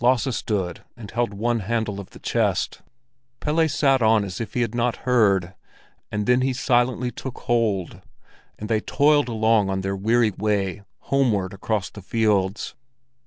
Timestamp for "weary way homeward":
9.94-11.52